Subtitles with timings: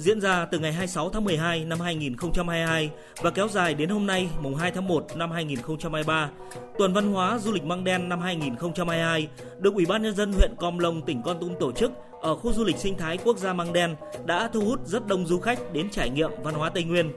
[0.00, 2.90] diễn ra từ ngày 26 tháng 12 năm 2022
[3.22, 6.30] và kéo dài đến hôm nay mùng 2 tháng 1 năm 2023.
[6.78, 9.28] Tuần văn hóa du lịch Măng Đen năm 2022
[9.58, 11.92] được Ủy ban nhân dân huyện Com Lông tỉnh Con Tum tổ chức
[12.22, 13.94] ở khu du lịch sinh thái quốc gia Măng Đen
[14.26, 17.12] đã thu hút rất đông du khách đến trải nghiệm văn hóa Tây Nguyên.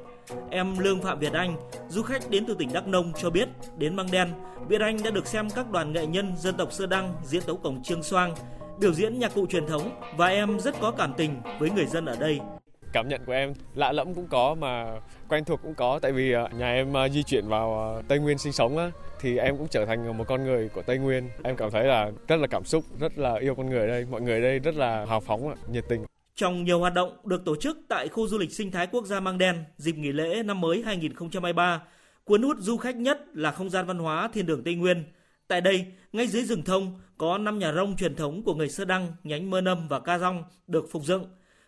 [0.49, 1.57] Em Lương Phạm Việt Anh,
[1.89, 4.29] du khách đến từ tỉnh Đắk Nông cho biết, đến Măng Đen,
[4.67, 7.57] Việt Anh đã được xem các đoàn nghệ nhân dân tộc Sơ Đăng diễn tấu
[7.57, 8.35] cổng Trương Xoang,
[8.79, 12.05] biểu diễn nhạc cụ truyền thống và em rất có cảm tình với người dân
[12.05, 12.39] ở đây.
[12.93, 16.33] Cảm nhận của em lạ lẫm cũng có mà quen thuộc cũng có tại vì
[16.33, 19.57] à, nhà em à, di chuyển vào à, Tây Nguyên sinh sống á thì em
[19.57, 21.29] cũng trở thành một con người của Tây Nguyên.
[21.43, 24.05] Em cảm thấy là rất là cảm xúc, rất là yêu con người ở đây.
[24.11, 26.05] Mọi người ở đây rất là hào phóng, nhiệt tình.
[26.35, 29.19] Trong nhiều hoạt động được tổ chức tại khu du lịch sinh thái quốc gia
[29.19, 31.83] Mang Đen dịp nghỉ lễ năm mới 2023,
[32.23, 35.03] cuốn hút du khách nhất là không gian văn hóa Thiên đường Tây Nguyên.
[35.47, 38.85] Tại đây, ngay dưới rừng thông có 5 nhà rông truyền thống của người Sơ
[38.85, 41.25] Đăng, nhánh Mơ Nâm và Ca Rong được phục dựng.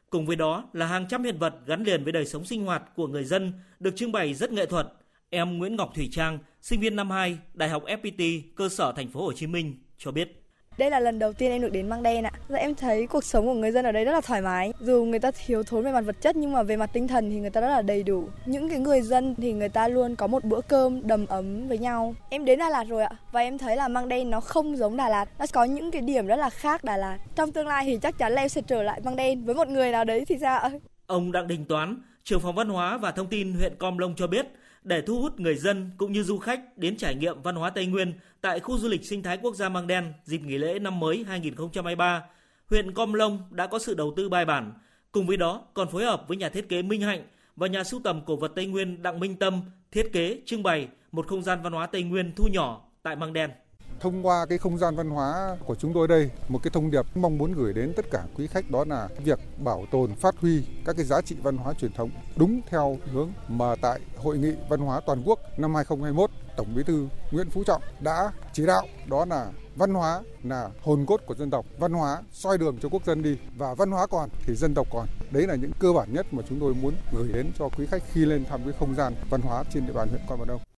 [0.09, 2.83] Cùng với đó là hàng trăm hiện vật gắn liền với đời sống sinh hoạt
[2.95, 4.87] của người dân được trưng bày rất nghệ thuật.
[5.29, 9.09] Em Nguyễn Ngọc Thủy Trang, sinh viên năm 2, Đại học FPT, cơ sở thành
[9.09, 10.44] phố Hồ Chí Minh cho biết.
[10.77, 12.31] Đây là lần đầu tiên em được đến Măng Đen ạ.
[12.49, 14.73] Dạ, em thấy cuộc sống của người dân ở đây rất là thoải mái.
[14.79, 17.29] Dù người ta thiếu thốn về mặt vật chất nhưng mà về mặt tinh thần
[17.29, 18.27] thì người ta rất là đầy đủ.
[18.45, 21.77] Những cái người dân thì người ta luôn có một bữa cơm đầm ấm với
[21.77, 22.15] nhau.
[22.29, 24.97] Em đến Đà Lạt rồi ạ và em thấy là Măng Đen nó không giống
[24.97, 25.29] Đà Lạt.
[25.39, 27.17] Nó có những cái điểm rất là khác Đà Lạt.
[27.35, 29.67] Trong tương lai thì chắc chắn là em sẽ trở lại Măng Đen với một
[29.67, 30.69] người nào đấy thì sao ạ?
[31.07, 34.27] Ông Đặng Đình Toán, trưởng phòng văn hóa và thông tin huyện Com Long cho
[34.27, 34.45] biết,
[34.85, 37.85] để thu hút người dân cũng như du khách đến trải nghiệm văn hóa Tây
[37.85, 40.99] Nguyên tại khu du lịch sinh thái quốc gia Mang Đen dịp nghỉ lễ năm
[40.99, 42.23] mới 2023,
[42.69, 44.73] huyện Com Long đã có sự đầu tư bài bản,
[45.11, 47.23] cùng với đó còn phối hợp với nhà thiết kế Minh Hạnh
[47.55, 50.87] và nhà sưu tầm cổ vật Tây Nguyên Đặng Minh Tâm thiết kế trưng bày
[51.11, 53.49] một không gian văn hóa Tây Nguyên thu nhỏ tại Mang Đen.
[53.99, 57.05] Thông qua cái không gian văn hóa của chúng tôi đây, một cái thông điệp
[57.15, 60.63] mong muốn gửi đến tất cả quý khách đó là việc bảo tồn, phát huy
[60.85, 64.51] các cái giá trị văn hóa truyền thống đúng theo hướng mà tại Hội nghị
[64.69, 68.87] Văn hóa Toàn quốc năm 2021, Tổng Bí thư Nguyễn Phú Trọng đã chỉ đạo
[69.07, 72.89] đó là văn hóa là hồn cốt của dân tộc, văn hóa soi đường cho
[72.89, 75.07] quốc dân đi và văn hóa còn thì dân tộc còn.
[75.31, 78.03] Đấy là những cơ bản nhất mà chúng tôi muốn gửi đến cho quý khách
[78.13, 80.61] khi lên thăm cái không gian văn hóa trên địa bàn huyện Quan Bà Đông.